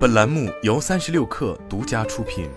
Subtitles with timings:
[0.00, 2.48] 本栏目由三十六氪独家出品。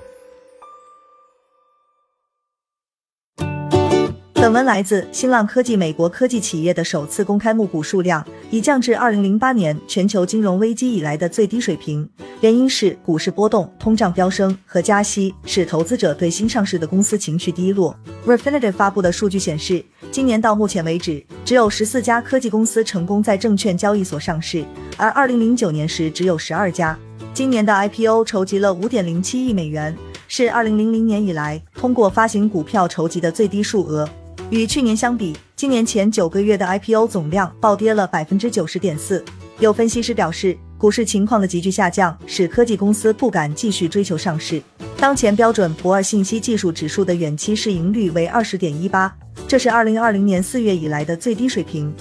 [4.36, 5.76] 本文来自新浪科技。
[5.76, 12.10] 美国科技企业的首次公开募股数量已降至二零零八年全球金融危机以来的最低水平，
[12.40, 17.94] 原因是股市波动、通胀飙升和加息，使投资者对新上市的公司情绪低落。
[18.26, 24.64] Refinitiv 发布的数据显示，今年到目前为止，只有十四家科技公司成功在证券交易所上市，
[24.96, 26.98] 而二零零九年时只有十二家。
[27.34, 29.98] 今年的 IPO 筹集了五点零七亿美元，
[30.28, 34.08] 是二零零零年以来通过发行股票筹集的最低数额。
[34.52, 39.26] 与去年相比，今年前九个月的 IPO 总量暴跌了百分之九十点四。
[39.58, 44.62] 有分析师表示，股市情况的急剧下降使科技公司不敢继续追求上市。
[44.98, 49.12] 当前标准普尔信息技术指数的远期市盈率为二十点一八，
[49.48, 51.92] 这是二零二零年四月以来的最低水平。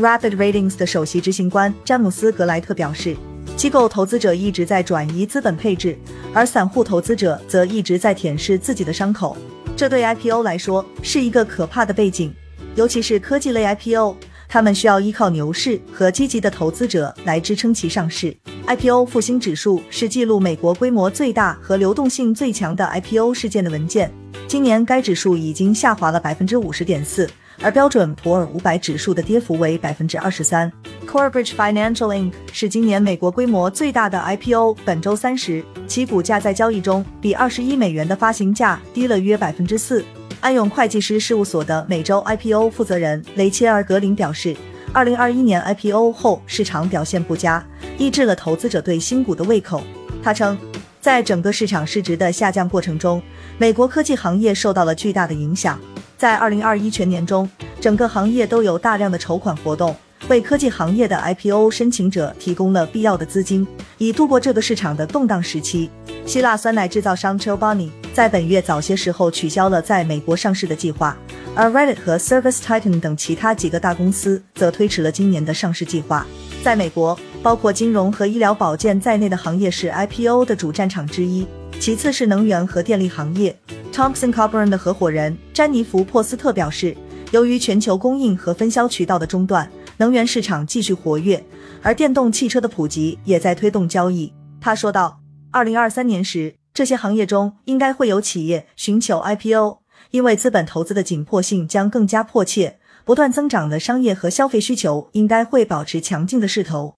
[0.00, 3.16] Rapid Ratings 的首席执行官詹姆斯·格莱特表示，
[3.56, 5.98] 机构投资者一直在转移资本配置，
[6.32, 9.36] 而散户投资者则一直在舔舐自己的伤口。
[9.76, 12.32] 这对 IPO 来说是一个可怕的背景，
[12.74, 14.16] 尤其是科技类 IPO，
[14.48, 18.34] 他们需要依靠牛市和积极的投资者来支撑其上市。
[18.66, 24.10] IPO 复兴指数是记录美国规模最大和流动性最强的 IPO 事件的文件，
[24.50, 27.30] 今年该指数已经下滑了百分之五十点四。
[27.62, 30.68] 而标准普尔五百指数的跌幅为百分之二十三。
[31.06, 32.32] Corebridge Financial Inc.
[32.52, 34.76] 是今年美国规模最大的 IPO。
[34.84, 40.04] 本周三十，其股价在交易中比二十一美元的发行价低了约百分之四。
[40.40, 44.56] 安永会计师事务所的美洲 IPO 负责人雷切尔·格林表示，
[44.92, 47.64] 二零二一年 IPO 后市场表现不佳，
[47.96, 49.80] 抑制了投资者对新股的胃口。
[50.20, 50.58] 他称，
[51.00, 53.22] 在整个市场市值的下降过程中，
[53.56, 55.80] 美国科技行业受到了巨大的影响。
[56.18, 57.48] 在二零二一全年中，
[57.80, 59.96] 整个行业都有大量的筹款活动，
[60.28, 65.90] 为科技行业的 IPO 申请者提供了必要的资金，以度过这个市场的动荡时期。
[66.26, 71.16] 希腊酸奶制造商 Chobani 在本月早些时候取消了在美国上市的计划，
[71.56, 76.26] 而 Reddit 和 Service Titan 等其他几个大公司则推迟了今年的上市计划。
[76.62, 81.46] 在美国，包括金融和医疗保健在内的行业是 IPO 的主战场之一，
[81.80, 83.56] 其次是能源和电力行业。
[83.90, 86.94] Thompson c o b r n 的合伙人詹妮弗·珀斯特表示，
[87.30, 91.42] 由于全球供应和分销渠道的中断，能源市场继续活跃，
[91.80, 94.30] 而电动汽车的普及也在推动交易。
[94.60, 99.78] 他说道：“二零二三年时，这些行业中应该会有企业寻求 IPO，
[100.10, 102.79] 因为资本投资的紧迫性将更加迫切。
[103.04, 106.94] 不断增长的商业和消费需求应该会保持强劲的势头。”